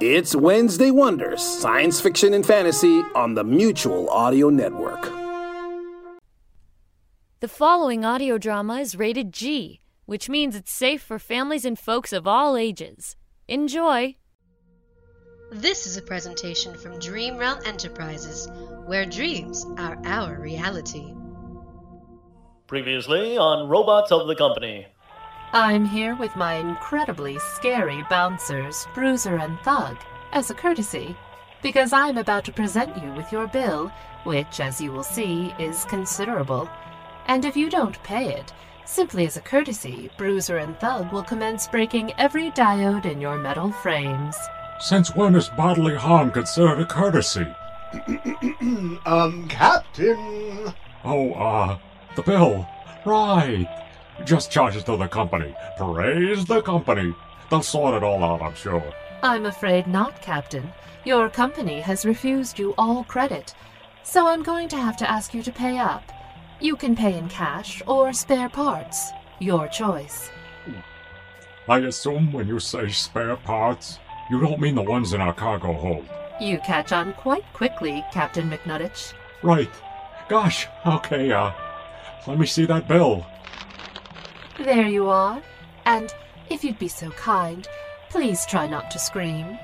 [0.00, 5.02] It's Wednesday Wonders, science fiction and fantasy on the Mutual Audio Network.
[7.40, 12.12] The following audio drama is rated G, which means it's safe for families and folks
[12.12, 13.16] of all ages.
[13.46, 14.16] Enjoy!
[15.52, 18.48] This is a presentation from Dream Realm Enterprises,
[18.86, 21.14] where dreams are our reality.
[22.66, 24.86] Previously on Robots of the Company.
[25.54, 29.96] I'm here with my incredibly scary bouncers, Bruiser and Thug,
[30.32, 31.14] as a courtesy,
[31.62, 33.92] because I'm about to present you with your bill,
[34.24, 36.68] which, as you will see, is considerable.
[37.28, 38.52] And if you don't pay it,
[38.84, 43.70] simply as a courtesy, Bruiser and Thug will commence breaking every diode in your metal
[43.70, 44.34] frames.
[44.80, 47.46] Since when is bodily harm considered a courtesy?
[49.06, 50.74] um, Captain.
[51.04, 51.78] Oh, uh,
[52.16, 52.66] the bill.
[53.06, 53.68] Right.
[54.24, 55.54] Just charge it to the company.
[55.76, 57.14] Praise the company.
[57.50, 58.82] They'll sort it all out, I'm sure.
[59.22, 60.72] I'm afraid not, Captain.
[61.04, 63.54] Your company has refused you all credit,
[64.02, 66.02] so I'm going to have to ask you to pay up.
[66.60, 69.10] You can pay in cash or spare parts.
[69.40, 70.30] Your choice.
[71.68, 73.98] I assume when you say spare parts,
[74.30, 76.06] you don't mean the ones in our cargo hold.
[76.40, 79.12] You catch on quite quickly, Captain McNuttich.
[79.42, 79.70] Right.
[80.28, 81.52] Gosh, okay, uh,
[82.26, 83.26] let me see that bill.
[84.58, 85.42] There you are.
[85.84, 86.14] And
[86.48, 87.66] if you'd be so kind,
[88.08, 89.58] please try not to scream.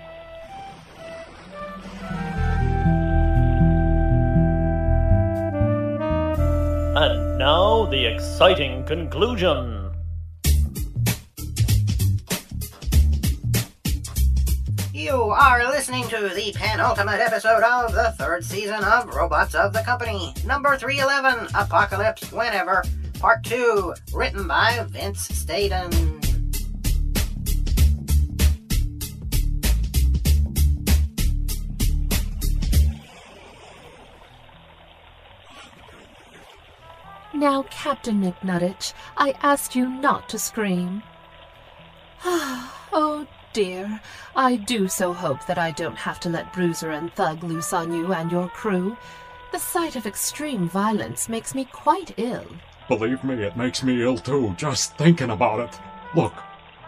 [6.97, 9.95] And now the exciting conclusion.
[14.93, 19.83] You are listening to the penultimate episode of the third season of Robots of the
[19.83, 22.83] Company, number 311 Apocalypse Whenever,
[23.20, 25.91] Part 2, written by Vince Stadon.
[37.34, 41.02] Now, Captain McNuttich, I asked you not to scream.
[42.25, 44.00] oh dear,
[44.34, 47.92] I do so hope that I don't have to let Bruiser and Thug loose on
[47.92, 48.97] you and your crew.
[49.52, 52.47] The sight of extreme violence makes me quite ill.
[52.91, 55.78] Believe me, it makes me ill too, just thinking about it.
[56.12, 56.34] Look,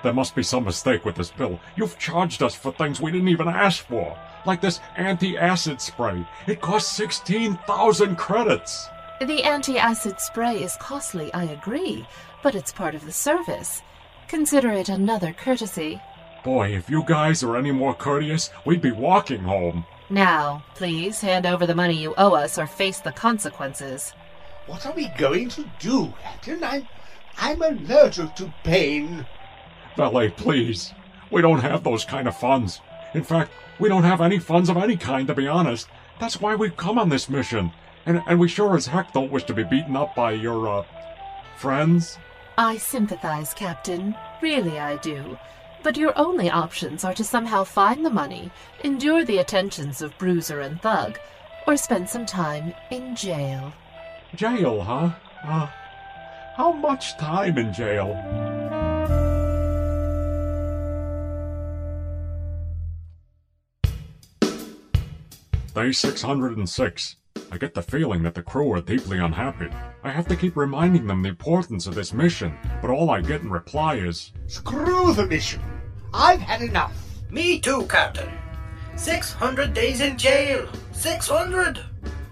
[0.03, 1.61] there must be some mistake with this bill.
[1.77, 4.19] You've charged us for things we didn't even ask for.
[4.45, 6.27] Like this anti-acid spray.
[6.49, 8.89] It cost 16,000 credits.
[9.21, 12.05] The anti acid spray is costly, I agree,
[12.43, 13.81] but it's part of the service.
[14.27, 16.03] Consider it another courtesy.
[16.43, 19.87] Boy, if you guys are any more courteous, we'd be walking home.
[20.11, 24.15] Now, please hand over the money you owe us or face the consequences.
[24.67, 26.63] What are we going to do, Captain?
[26.63, 26.89] I'm,
[27.39, 29.27] I'm allergic to pain.
[29.97, 30.95] Valet, please.
[31.31, 32.81] We don't have those kind of funds.
[33.15, 35.89] In fact, we don't have any funds of any kind, to be honest.
[36.21, 37.73] That's why we've come on this mission.
[38.07, 40.85] And, and we sure as heck don't wish to be beaten up by your, uh,
[41.57, 42.19] friends.
[42.59, 44.17] I sympathize, Captain.
[44.43, 45.39] Really, I do.
[45.83, 48.51] But your only options are to somehow find the money,
[48.85, 51.19] endure the attentions of Bruiser and Thug,
[51.67, 53.73] or spend some time in jail.
[54.35, 55.11] Jail, huh?
[55.45, 55.69] Uh,
[56.57, 58.15] how much time in jail?
[65.75, 67.17] Day 606.
[67.51, 69.69] I get the feeling that the crew are deeply unhappy.
[70.03, 73.43] I have to keep reminding them the importance of this mission, but all I get
[73.43, 75.61] in reply is Screw the mission.
[76.15, 76.97] I've had enough.
[77.31, 78.31] Me too, Captain.
[78.97, 80.67] 600 days in jail.
[80.93, 81.81] 600!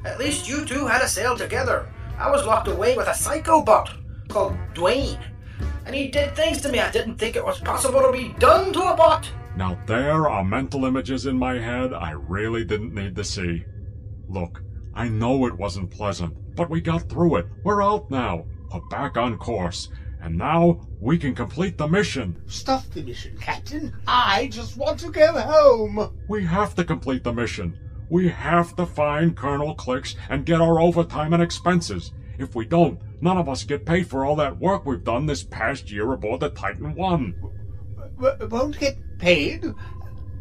[0.04, 1.89] At least you two had a sail together.
[2.20, 3.88] I was locked away with a psychobot
[4.28, 5.18] called Dwayne.
[5.86, 8.74] And he did things to me I didn't think it was possible to be done
[8.74, 9.26] to a bot.
[9.56, 13.64] Now there are mental images in my head I really didn't need to see.
[14.28, 14.62] Look,
[14.92, 17.46] I know it wasn't pleasant, but we got through it.
[17.64, 18.44] We're out now.
[18.70, 19.88] We're back on course.
[20.20, 22.42] And now we can complete the mission.
[22.46, 23.96] Stuff the mission, Captain.
[24.06, 26.14] I just want to go home.
[26.28, 27.78] We have to complete the mission.
[28.10, 32.12] We have to find Colonel Clicks and get our overtime and expenses.
[32.38, 35.44] If we don't, none of us get paid for all that work we've done this
[35.44, 37.34] past year aboard the Titan 1.
[38.20, 39.64] w- won't get paid?
[39.64, 39.74] Oh,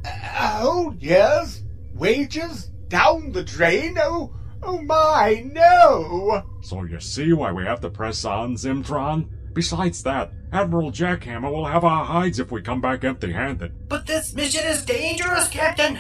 [0.06, 1.64] A whole year's
[1.94, 3.98] wages down the drain?
[4.00, 4.34] Oh,
[4.64, 6.44] oh my, no!
[6.62, 9.28] So you see why we have to press on, Zimtron?
[9.54, 13.90] Besides that, Admiral Jackhammer will have our hides if we come back empty-handed.
[13.90, 16.00] But this mission is dangerous, Captain.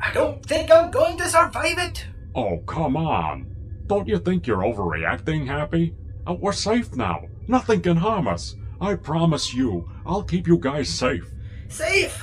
[0.00, 2.06] I don't think I'm going to survive it.
[2.34, 3.46] Oh, come on.
[3.86, 5.94] Don't you think you're overreacting, Happy?
[6.26, 7.22] Uh, we're safe now.
[7.48, 8.54] Nothing can harm us.
[8.80, 11.28] I promise you, I'll keep you guys safe.
[11.68, 12.22] Safe?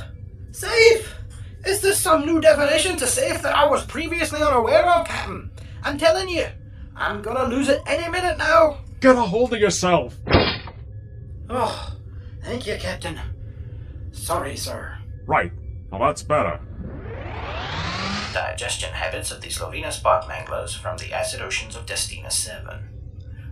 [0.52, 1.16] Safe?
[1.66, 5.52] Is this some new definition to safe that I was previously unaware of, Captain?
[5.84, 6.46] I'm telling you,
[6.96, 8.78] I'm gonna lose it any minute now.
[9.02, 10.16] Get a hold of yourself.
[11.50, 11.96] Oh,
[12.44, 13.20] thank you, Captain.
[14.12, 14.98] Sorry, sir.
[15.26, 15.52] Right.
[15.92, 16.60] Now that's better.
[18.36, 22.90] Digestion habits of the Slovenus bot manglers from the acid oceans of Destina 7.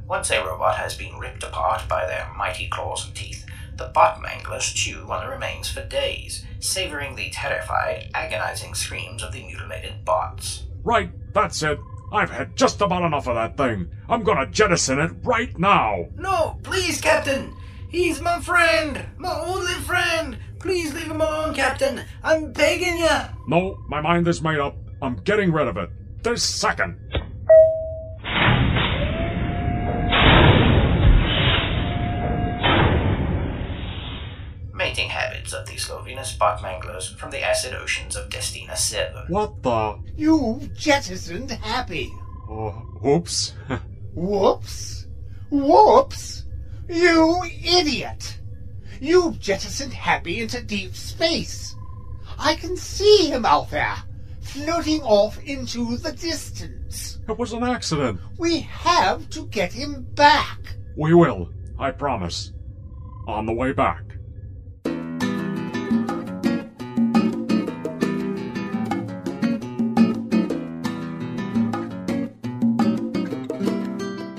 [0.06, 3.46] Once a robot has been ripped apart by their mighty claws and teeth,
[3.78, 9.32] the bot manglers chew on the remains for days, savoring the terrified, agonizing screams of
[9.32, 10.64] the mutilated bots.
[10.84, 11.80] Right, that's it.
[12.12, 13.90] I've had just about enough of that thing.
[14.10, 16.08] I'm gonna jettison it right now.
[16.18, 17.56] No, please, Captain.
[17.88, 20.40] He's my friend, my only friend.
[20.64, 22.00] Please leave him alone, Captain.
[22.24, 23.10] I'm begging you.
[23.50, 24.78] No, my mind is made up.
[25.02, 25.90] I'm getting rid of it.
[26.24, 26.98] This second.
[34.74, 39.26] Mating habits of the Slovenus bot manglers from the acid oceans of Destina 7.
[39.28, 40.00] What the?
[40.16, 42.10] You jettisoned Happy.
[42.50, 43.54] Uh, oh, oops.
[44.16, 45.08] Whoops!
[45.50, 46.46] Whoops!
[46.88, 48.38] You idiot!
[49.04, 51.76] You jettisoned Happy into deep space.
[52.40, 53.98] I can see him out there,
[54.40, 57.20] floating off into the distance.
[57.28, 58.22] It was an accident.
[58.38, 60.78] We have to get him back.
[60.96, 61.50] We will.
[61.78, 62.54] I promise.
[63.28, 64.04] On the way back.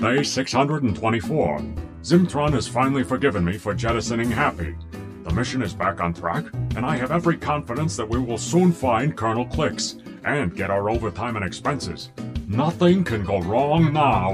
[0.01, 1.61] Day 624.
[2.05, 4.75] Zimtron has finally forgiven me for jettisoning Happy.
[5.23, 8.71] The mission is back on track, and I have every confidence that we will soon
[8.71, 12.11] find Colonel Clicks and get our overtime and expenses.
[12.47, 14.33] Nothing can go wrong now.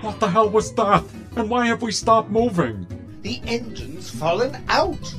[0.00, 1.04] What the hell was that?
[1.36, 2.88] And why have we stopped moving?
[3.22, 5.14] The engine's fallen out.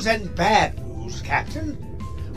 [0.00, 1.74] News and bad news, Captain.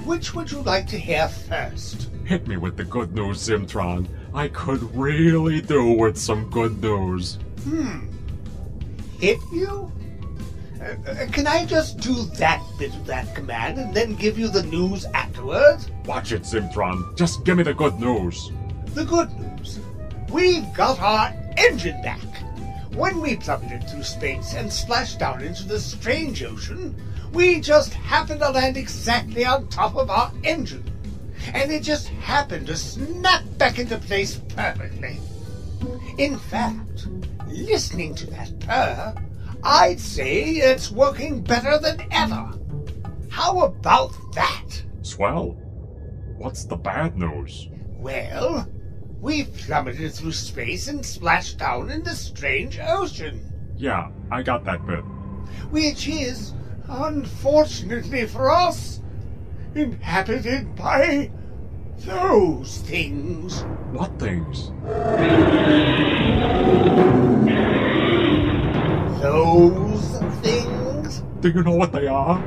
[0.04, 2.10] Which would you like to hear first?
[2.26, 4.06] Hit me with the good news, Zimtron.
[4.34, 7.38] I could really do with some good news.
[7.64, 8.08] Hmm.
[9.18, 9.90] Hit you?
[10.82, 14.50] Uh, uh, can I just do that bit of that command and then give you
[14.50, 15.90] the news afterwards?
[16.04, 17.16] Watch it, Zimtron.
[17.16, 18.52] Just give me the good news.
[18.88, 19.80] The good news.
[20.30, 22.20] We've got our engine back.
[22.94, 26.94] When we plummeted through space and splashed down into the strange ocean,
[27.34, 30.84] we just happened to land exactly on top of our engine.
[31.54, 35.20] And it just happened to snap back into place perfectly.
[36.18, 37.08] In fact,
[37.48, 39.16] listening to that purr,
[39.64, 42.54] I'd say it's working better than ever.
[43.30, 44.84] How about that?
[45.02, 45.58] Swell.
[46.38, 47.68] What's the bad news?
[47.98, 48.68] Well,
[49.22, 53.42] we plummeted through space and splashed down in the strange ocean.
[53.76, 55.04] Yeah, I got that bit.
[55.72, 56.54] Which is,
[56.88, 59.02] unfortunately for us,
[59.76, 61.32] inhabited by
[62.00, 63.64] those things.
[63.92, 64.72] What things?
[69.22, 71.24] Those things?
[71.40, 72.44] Do you know what they are?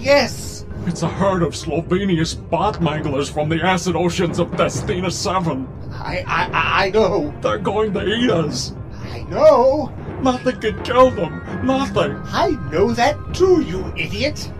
[0.00, 0.64] Yes.
[0.86, 5.66] It's a herd of Slovenia's bot manglers from the acid oceans of Destina 7.
[5.92, 7.34] I, I, I know.
[7.40, 8.74] They're going to eat us.
[8.92, 9.92] I know.
[10.24, 11.42] Nothing can kill them.
[11.66, 12.16] Nothing.
[12.24, 14.50] I know that too, you idiot.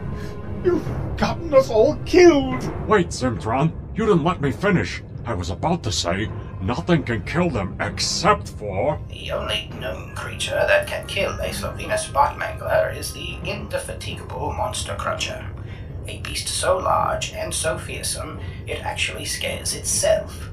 [0.62, 2.62] You've gotten us all killed.
[2.86, 3.72] Wait, Zimtron.
[3.96, 5.02] You didn't let me finish.
[5.24, 6.30] I was about to say,
[6.60, 9.00] nothing can kill them except for.
[9.08, 14.94] The only known creature that can kill a Slovenus bot mangler is the indefatigable monster
[14.96, 15.48] cruncher.
[16.06, 20.50] A beast so large and so fearsome, it actually scares itself.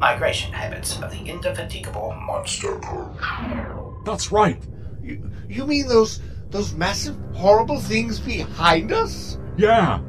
[0.00, 3.87] Migration habits of the indefatigable monster cruncher.
[4.08, 4.58] That's right.
[5.02, 9.36] You, you mean those those massive, horrible things behind us?
[9.58, 10.00] Yeah.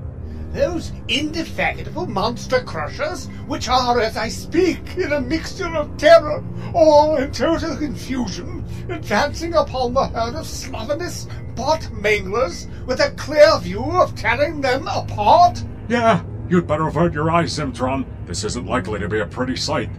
[0.53, 6.41] Those indefatigable monster crushers, which are, as I speak, in a mixture of terror,
[6.73, 13.59] or in total confusion, advancing upon the herd of slovenous bot manglers with a clear
[13.59, 15.61] view of tearing them apart?
[15.89, 18.05] Yeah, you'd better avert your eyes, Zimtron.
[18.25, 19.89] This isn't likely to be a pretty sight.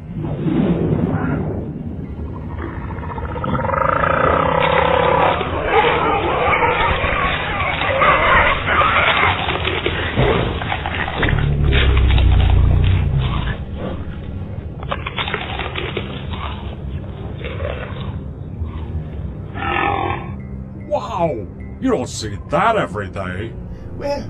[21.21, 21.47] Wow!
[21.83, 23.53] You don't see that every day.
[23.99, 24.27] Well,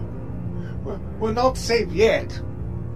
[1.20, 2.40] we're- not safe yet.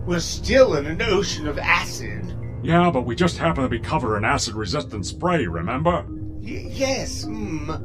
[0.04, 2.36] We're still in an ocean of acid.
[2.60, 6.04] Yeah, but we just happen to be covered in acid resistant spray, remember?
[6.08, 7.70] Y- yes, hmm.
[7.70, 7.76] Uh,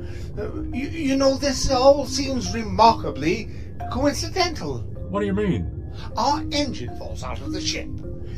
[0.73, 3.51] you, you know, this all seems remarkably
[3.91, 4.79] coincidental.
[5.09, 5.91] What do you mean?
[6.17, 7.89] Our engine falls out of the ship.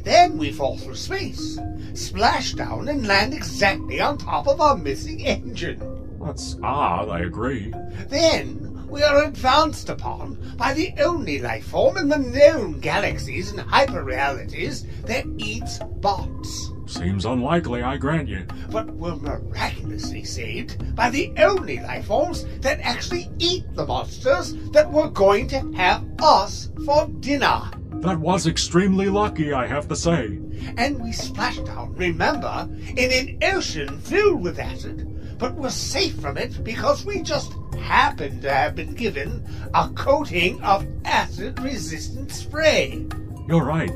[0.03, 1.57] Then we fall through space,
[1.93, 5.79] splash down, and land exactly on top of our missing engine.
[6.23, 7.73] That's odd, I agree.
[8.07, 13.59] Then we are advanced upon by the only life form in the known galaxies and
[13.59, 16.71] hyperrealities that eats bots.
[16.85, 18.45] Seems unlikely, I grant you.
[18.69, 24.91] But we're miraculously saved by the only life forms that actually eat the monsters that
[24.91, 27.61] were going to have us for dinner.
[28.01, 30.39] That was extremely lucky, I have to say.
[30.75, 35.07] And we splashed down, remember, in an ocean filled with acid,
[35.41, 39.43] but we're safe from it because we just happened to have been given
[39.73, 43.07] a coating of acid resistant spray.
[43.47, 43.91] You're right.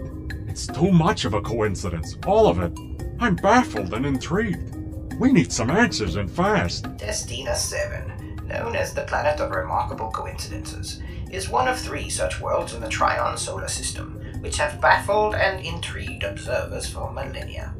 [0.47, 2.75] It's too much of a coincidence, all of it.
[3.19, 4.73] I'm baffled and intrigued.
[5.19, 6.85] We need some answers and fast.
[6.97, 10.99] Destina 7, known as the planet of remarkable coincidences,
[11.29, 15.63] is one of three such worlds in the Trion solar system, which have baffled and
[15.63, 17.71] intrigued observers for millennia.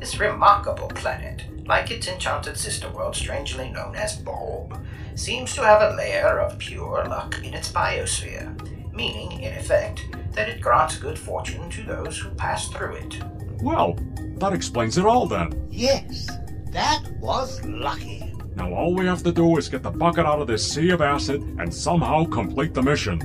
[0.00, 4.76] This remarkable planet, like its enchanted sister world strangely known as Bulb,
[5.14, 8.50] seems to have a layer of pure luck in its biosphere,
[8.92, 13.22] meaning, in effect, that it grants good fortune to those who pass through it.
[13.62, 13.96] Well,
[14.38, 15.64] that explains it all then.
[15.70, 16.28] Yes,
[16.72, 18.34] that was lucky.
[18.56, 21.00] Now all we have to do is get the bucket out of this sea of
[21.00, 23.20] acid and somehow complete the mission.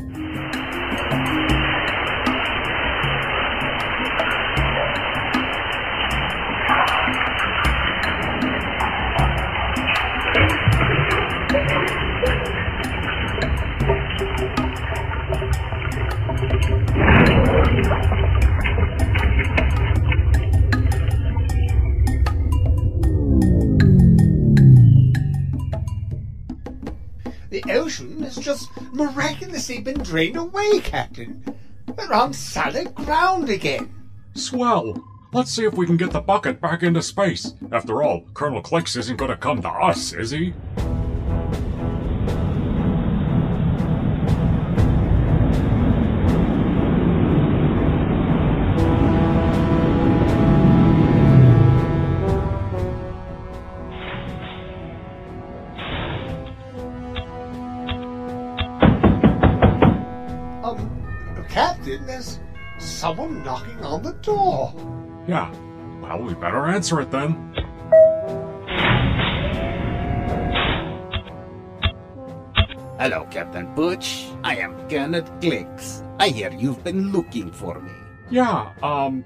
[29.55, 31.41] Miraculously been drained away, Captain.
[31.87, 33.89] We're on solid ground again.
[34.33, 35.01] Swell!
[35.31, 37.53] Let's see if we can get the bucket back into space.
[37.71, 40.53] After all, Colonel Clicks isn't gonna come to us, is he?
[63.45, 64.73] Knocking on the door.
[65.27, 65.53] Yeah.
[66.01, 67.53] Well, we better answer it then.
[72.97, 74.25] Hello, Captain Hutch.
[74.43, 76.01] I am Kenneth Clicks.
[76.19, 77.91] I hear you've been looking for me.
[78.31, 79.23] Yeah, um,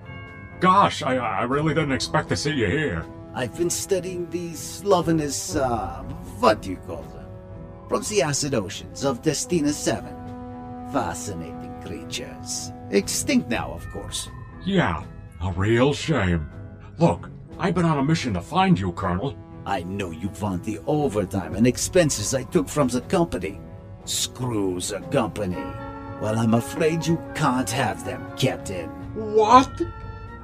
[0.59, 3.05] gosh, I, I really didn't expect to see you here.
[3.33, 6.03] I've been studying these slovenous, uh,
[6.39, 7.27] what do you call them?
[7.87, 10.03] From the acid oceans of Destina 7.
[10.91, 12.73] Fascinating creatures.
[12.91, 14.29] Extinct now, of course.
[14.65, 15.03] Yeah,
[15.41, 16.49] a real shame.
[16.97, 19.37] Look, I've been on a mission to find you, Colonel.
[19.65, 23.59] I know you want the overtime and expenses I took from the company.
[24.05, 25.63] Screw the company.
[26.21, 28.89] Well, I'm afraid you can't have them, Captain.
[29.13, 29.69] What?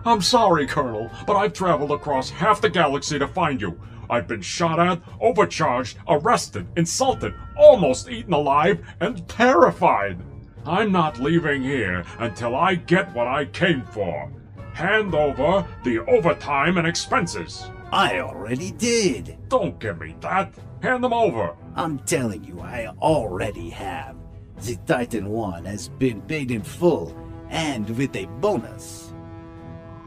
[0.06, 3.80] I'm sorry, Colonel, but I've traveled across half the galaxy to find you.
[4.10, 10.20] I've been shot at, overcharged, arrested, insulted, almost eaten alive, and terrified.
[10.68, 14.32] I'm not leaving here until I get what I came for.
[14.74, 17.70] Hand over the overtime and expenses.
[17.92, 19.38] I already did.
[19.48, 20.56] Don't give me that.
[20.82, 21.56] Hand them over.
[21.76, 24.16] I'm telling you, I already have.
[24.64, 27.16] The Titan 1 has been paid in full,
[27.50, 29.14] and with a bonus.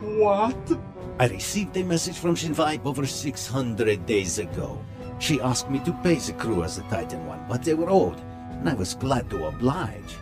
[0.01, 0.57] What?
[1.21, 4.85] I received a message from Shinvibe over 600 days ago.
[5.21, 8.21] She asked me to pay the crew as the Titan 1 but they were owed,
[8.51, 10.17] and I was glad to oblige.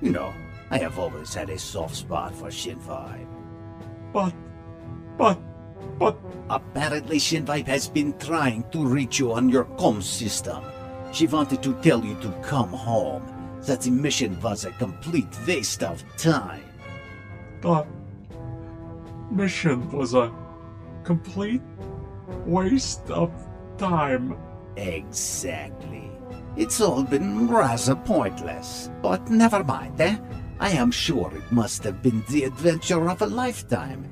[0.00, 0.32] You know,
[0.70, 3.26] I have always had a soft spot for Shinvibe.
[4.12, 4.34] But,
[5.16, 5.38] but,
[5.98, 6.18] but.
[6.50, 10.62] Apparently, Shinvibe has been trying to reach you on your comm system.
[11.12, 13.22] She wanted to tell you to come home,
[13.62, 16.64] that the mission was a complete waste of time.
[17.60, 17.84] The
[19.30, 20.32] mission was a
[21.04, 21.62] complete
[22.46, 23.30] waste of
[23.76, 24.36] time.
[24.76, 26.07] Exactly.
[26.58, 28.90] It's all been rather pointless.
[29.00, 30.18] But never mind, eh?
[30.58, 34.04] I am sure it must have been the adventure of a lifetime,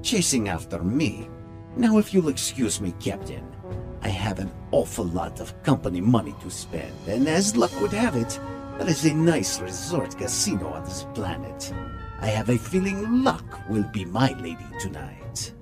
[0.00, 1.28] chasing after me.
[1.76, 3.44] Now, if you'll excuse me, Captain,
[4.02, 8.14] I have an awful lot of company money to spend, and as luck would have
[8.14, 8.38] it,
[8.78, 11.74] there is a nice resort casino on this planet.
[12.20, 15.52] I have a feeling luck will be my lady tonight.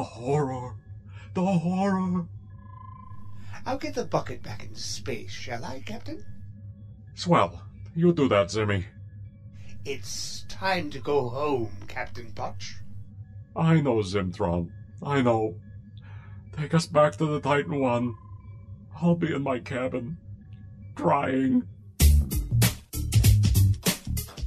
[0.00, 0.76] The horror.
[1.34, 2.26] The horror.
[3.66, 6.24] I'll get the bucket back in space, shall I, Captain?
[7.14, 7.66] Swell.
[7.94, 8.86] You do that, Zimmy.
[9.84, 12.76] It's time to go home, Captain Potch.
[13.54, 14.70] I know, Zimtron.
[15.02, 15.56] I know.
[16.56, 18.14] Take us back to the Titan One.
[19.02, 20.16] I'll be in my cabin,
[20.94, 21.68] crying.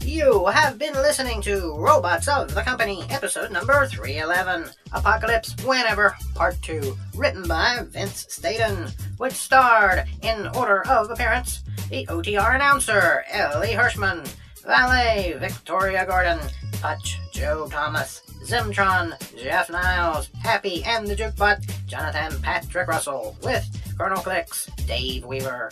[0.03, 6.62] You have been listening to Robots of the Company, episode number 311, Apocalypse Whenever, part
[6.62, 13.69] 2, written by Vince Stadon, which starred, in order of appearance, the OTR announcer, Ellie
[13.69, 14.27] Hirschman,
[14.65, 16.39] Valet, Victoria Gordon,
[16.81, 23.65] Hutch, Joe Thomas, Zimtron, Jeff Niles, Happy and the Jukebot, Jonathan Patrick Russell, with
[23.98, 25.69] Colonel Clicks, Dave Weaver.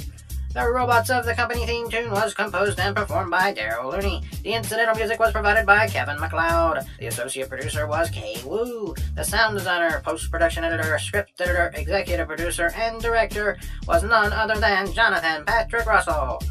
[0.53, 4.22] The Robots of the Company theme tune was composed and performed by Daryl Looney.
[4.43, 6.86] The incidental music was provided by Kevin MacLeod.
[7.00, 8.93] The associate producer was Kay Wu.
[9.15, 14.91] The sound designer, post-production editor, script editor, executive producer, and director was none other than
[14.91, 16.41] Jonathan Patrick Russell.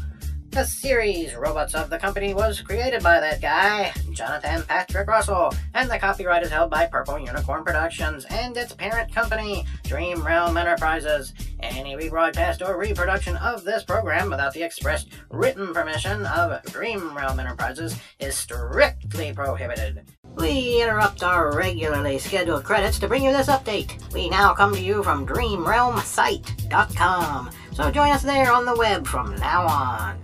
[0.51, 5.89] The series Robots of the Company was created by that guy, Jonathan Patrick Russell, and
[5.89, 11.31] the copyright is held by Purple Unicorn Productions and its parent company, Dream Realm Enterprises.
[11.61, 17.39] Any rebroadcast or reproduction of this program without the expressed written permission of Dream Realm
[17.39, 20.01] Enterprises is strictly prohibited.
[20.35, 24.11] We interrupt our regularly scheduled credits to bring you this update.
[24.11, 29.37] We now come to you from DreamRealmSite.com, so join us there on the web from
[29.37, 30.21] now on.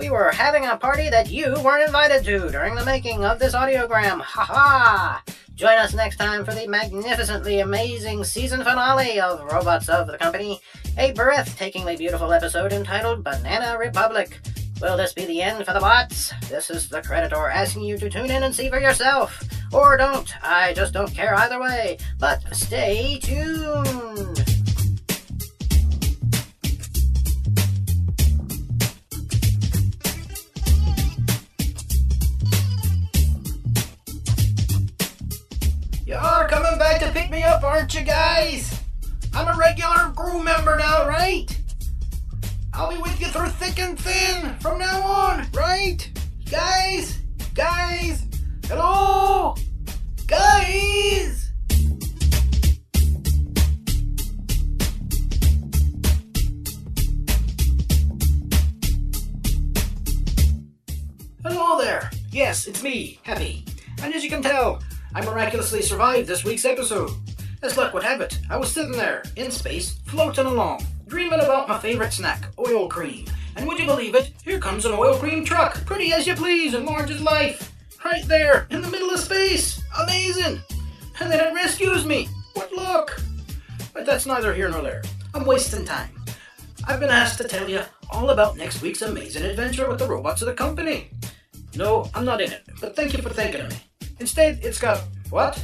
[0.00, 3.54] We were having a party that you weren't invited to during the making of this
[3.54, 4.22] audiogram.
[4.22, 5.22] Ha ha!
[5.54, 10.58] Join us next time for the magnificently amazing season finale of Robots of the Company,
[10.96, 14.40] a breathtakingly beautiful episode entitled Banana Republic.
[14.80, 16.32] Will this be the end for the bots?
[16.48, 19.44] This is the Creditor asking you to tune in and see for yourself.
[19.70, 20.32] Or don't.
[20.42, 21.98] I just don't care either way.
[22.18, 24.49] But stay tuned.
[37.80, 38.78] Aren't you guys?
[39.32, 41.46] I'm a regular crew member now, right?
[42.74, 46.06] I'll be with you through thick and thin from now on, right?
[46.50, 47.20] Guys?
[47.54, 48.26] Guys?
[48.66, 49.54] Hello?
[50.26, 51.50] Guys?
[61.42, 62.10] Hello there.
[62.30, 63.64] Yes, it's me, Happy.
[64.02, 64.82] And as you can tell,
[65.14, 67.10] I miraculously survived this week's episode.
[67.62, 71.68] As luck would have it, I was sitting there, in space, floating along, dreaming about
[71.68, 73.26] my favorite snack, oil cream.
[73.54, 74.32] And would you believe it?
[74.42, 77.70] Here comes an oil cream truck, pretty as you please and large as life.
[78.02, 79.82] Right there, in the middle of space.
[80.00, 80.60] Amazing!
[81.20, 82.28] And then it rescues me.
[82.54, 83.20] What luck!
[83.92, 85.02] But that's neither here nor there.
[85.34, 86.08] I'm wasting time.
[86.88, 90.40] I've been asked to tell you all about next week's amazing adventure with the robots
[90.40, 91.10] of the company.
[91.74, 93.76] No, I'm not in it, but thank you for thinking of me.
[94.18, 95.62] Instead, it's got what?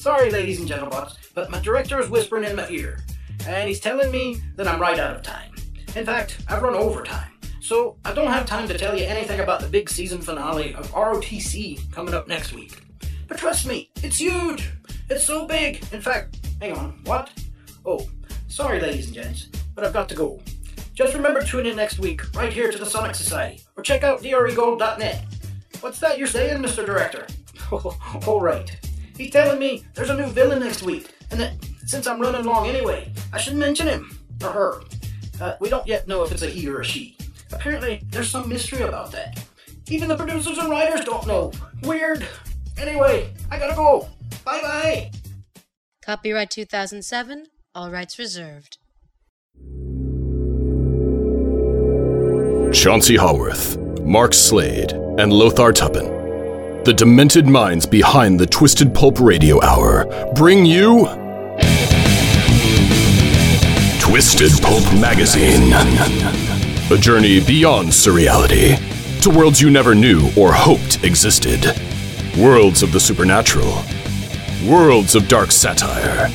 [0.00, 3.00] Sorry, ladies and gentlemen, but my director is whispering in my ear,
[3.46, 5.52] and he's telling me that I'm right out of time.
[5.94, 9.60] In fact, I've run overtime, so I don't have time to tell you anything about
[9.60, 12.80] the big season finale of ROTC coming up next week.
[13.28, 14.70] But trust me, it's huge.
[15.10, 15.84] It's so big.
[15.92, 17.30] In fact, hang on, what?
[17.84, 18.08] Oh,
[18.48, 20.40] sorry, ladies and gents, but I've got to go.
[20.94, 24.02] Just remember to tune in next week, right here to the Sonic Society, or check
[24.02, 25.26] out dregold.net.
[25.80, 26.86] What's that you're saying, Mr.
[26.86, 27.26] Director?
[28.26, 28.74] All right.
[29.20, 31.52] He's telling me there's a new villain next week, and that
[31.84, 34.80] since I'm running long anyway, I should mention him or her.
[35.38, 37.18] Uh, we don't yet know if it's a he or a she.
[37.52, 39.44] Apparently, there's some mystery about that.
[39.90, 41.52] Even the producers and writers don't know.
[41.82, 42.26] Weird.
[42.78, 44.08] Anyway, I gotta go.
[44.42, 45.10] Bye bye.
[46.02, 48.78] Copyright 2007, All rights reserved.
[52.72, 56.08] Chauncey Haworth, Mark Slade, and Lothar Tuppen,
[56.84, 61.06] the demented minds behind the Twisted Pulp Radio Hour, bring you
[64.00, 65.72] Twisted Pulp Magazine.
[66.90, 68.78] A journey beyond surreality
[69.20, 71.66] to worlds you never knew or hoped existed.
[72.38, 73.82] Worlds of the supernatural.
[74.66, 76.30] Worlds of dark satire.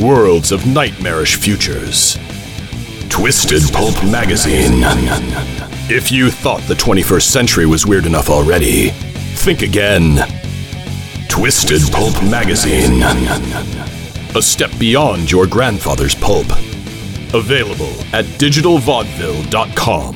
[0.00, 2.16] Worlds of nightmarish futures.
[3.08, 4.82] Twisted Pulp Magazine.
[5.92, 8.92] If you thought the 21st century was weird enough already,
[9.40, 10.18] think again.
[11.28, 13.02] Twisted Pulp Magazine.
[14.36, 16.46] A step beyond your grandfather's pulp.
[17.32, 20.14] Available at digitalvaudeville.com.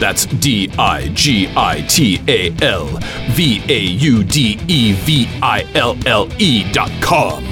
[0.00, 2.86] That's D I G I T A L
[3.30, 7.44] V A U D E V I L L E dot com.